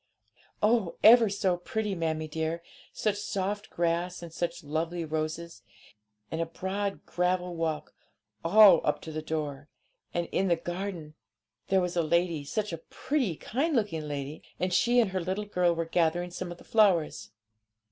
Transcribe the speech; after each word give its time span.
'Oh, 0.63 0.95
ever 1.03 1.29
so 1.29 1.57
pretty, 1.57 1.93
mammie 1.93 2.27
dear; 2.27 2.63
such 2.91 3.17
soft 3.17 3.69
grass 3.69 4.23
and 4.23 4.33
such 4.33 4.63
lovely 4.63 5.05
roses, 5.05 5.61
and 6.31 6.41
a 6.41 6.45
broad 6.47 7.05
gravel 7.05 7.55
walk 7.55 7.93
all 8.43 8.81
up 8.83 8.99
to 9.01 9.11
the 9.11 9.21
door. 9.21 9.69
And 10.11 10.27
in 10.31 10.47
the 10.47 10.55
garden 10.55 11.13
there 11.67 11.81
was 11.81 11.95
a 11.95 12.01
lady; 12.01 12.43
such 12.43 12.73
a 12.73 12.79
pretty, 12.79 13.35
kind 13.35 13.75
looking 13.75 14.07
lady! 14.07 14.41
and 14.59 14.73
she 14.73 14.99
and 14.99 15.11
her 15.11 15.21
little 15.21 15.45
girl 15.45 15.75
were 15.75 15.85
gathering 15.85 16.31
some 16.31 16.51
of 16.51 16.57
the 16.57 16.63
flowers.' 16.63 17.29